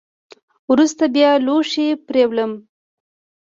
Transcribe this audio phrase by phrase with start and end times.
[0.71, 2.51] وروسته بیا لوښي پرېولم.